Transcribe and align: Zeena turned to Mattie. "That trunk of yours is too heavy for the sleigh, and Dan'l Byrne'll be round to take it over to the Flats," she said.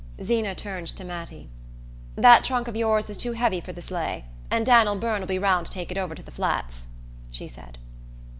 Zeena 0.23 0.55
turned 0.55 0.87
to 0.87 1.03
Mattie. 1.03 1.47
"That 2.15 2.43
trunk 2.43 2.67
of 2.67 2.75
yours 2.75 3.07
is 3.07 3.17
too 3.17 3.33
heavy 3.33 3.61
for 3.61 3.71
the 3.71 3.83
sleigh, 3.83 4.25
and 4.49 4.65
Dan'l 4.65 4.95
Byrne'll 4.95 5.27
be 5.27 5.37
round 5.37 5.67
to 5.67 5.71
take 5.71 5.91
it 5.91 5.97
over 5.99 6.15
to 6.15 6.23
the 6.23 6.31
Flats," 6.31 6.87
she 7.29 7.47
said. 7.47 7.77